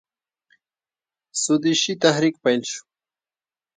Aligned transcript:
سودیشي 1.43 1.93
تحریک 2.03 2.35
پیل 2.43 2.61
شو. 2.71 2.83